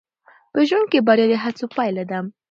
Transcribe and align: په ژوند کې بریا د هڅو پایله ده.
په 0.53 0.59
ژوند 0.67 0.87
کې 0.91 0.99
بریا 1.07 1.27
د 1.31 1.33
هڅو 1.43 1.65
پایله 1.75 2.03
ده. 2.11 2.19